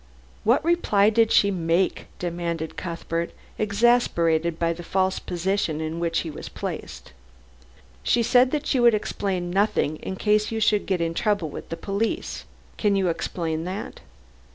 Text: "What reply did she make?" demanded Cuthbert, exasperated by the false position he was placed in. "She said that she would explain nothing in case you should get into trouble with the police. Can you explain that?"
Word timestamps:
"What 0.43 0.65
reply 0.65 1.11
did 1.11 1.31
she 1.31 1.51
make?" 1.51 2.07
demanded 2.17 2.75
Cuthbert, 2.75 3.33
exasperated 3.59 4.57
by 4.57 4.73
the 4.73 4.81
false 4.81 5.19
position 5.19 5.79
he 5.79 6.29
was 6.31 6.49
placed 6.49 7.09
in. 7.09 7.13
"She 8.01 8.23
said 8.23 8.49
that 8.49 8.65
she 8.65 8.79
would 8.79 8.95
explain 8.95 9.51
nothing 9.51 9.97
in 9.97 10.15
case 10.15 10.51
you 10.51 10.59
should 10.59 10.87
get 10.87 11.01
into 11.01 11.21
trouble 11.21 11.49
with 11.49 11.69
the 11.69 11.77
police. 11.77 12.45
Can 12.77 12.95
you 12.95 13.09
explain 13.09 13.63
that?" 13.65 13.99